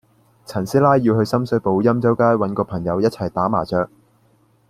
[0.47, 3.87] 陳師奶要去深水埗欽州街搵個朋友一齊打麻雀